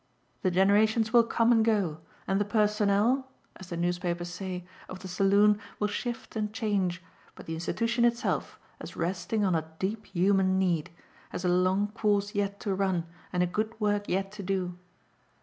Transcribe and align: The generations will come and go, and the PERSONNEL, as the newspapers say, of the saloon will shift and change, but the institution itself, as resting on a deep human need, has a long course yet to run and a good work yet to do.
The 0.41 0.49
generations 0.49 1.13
will 1.13 1.23
come 1.25 1.51
and 1.51 1.63
go, 1.63 1.99
and 2.25 2.41
the 2.41 2.45
PERSONNEL, 2.45 3.23
as 3.57 3.69
the 3.69 3.77
newspapers 3.77 4.29
say, 4.29 4.65
of 4.89 4.97
the 4.97 5.07
saloon 5.07 5.59
will 5.77 5.89
shift 5.89 6.35
and 6.35 6.51
change, 6.51 7.03
but 7.35 7.45
the 7.45 7.53
institution 7.53 8.03
itself, 8.03 8.59
as 8.79 8.95
resting 8.97 9.45
on 9.45 9.53
a 9.53 9.71
deep 9.77 10.07
human 10.07 10.57
need, 10.57 10.89
has 11.29 11.45
a 11.45 11.49
long 11.49 11.89
course 11.89 12.33
yet 12.33 12.59
to 12.61 12.73
run 12.73 13.05
and 13.31 13.43
a 13.43 13.45
good 13.45 13.79
work 13.79 14.09
yet 14.09 14.31
to 14.31 14.41
do. 14.41 14.75